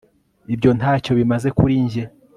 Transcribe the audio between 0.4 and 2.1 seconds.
ibyo ntacyo bimaze kuri njye